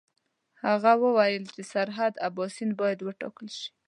هغه 0.65 0.91
وویل 1.03 1.43
چې 1.53 1.61
سرحد 1.71 2.13
اباسین 2.27 2.69
باید 2.79 2.99
وټاکل 3.07 3.47
شي. 3.57 3.69